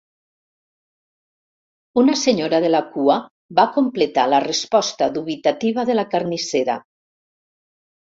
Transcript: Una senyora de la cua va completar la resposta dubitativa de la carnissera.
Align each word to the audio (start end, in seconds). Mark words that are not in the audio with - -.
Una 2.03 2.15
senyora 2.21 2.63
de 2.65 2.73
la 2.73 2.81
cua 2.95 3.19
va 3.61 3.69
completar 3.77 4.27
la 4.35 4.43
resposta 4.49 5.13
dubitativa 5.21 5.89
de 5.95 6.01
la 6.03 6.11
carnissera. 6.19 6.83